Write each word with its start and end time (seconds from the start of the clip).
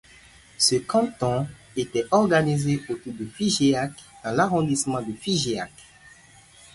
Ce 0.57 0.77
canton 0.77 1.45
était 1.75 2.07
organisé 2.09 2.81
autour 2.89 3.13
de 3.13 3.23
Figeac 3.23 3.91
dans 4.23 4.31
l'arrondissement 4.31 4.99
de 4.99 5.13
Figeac. 5.13 5.71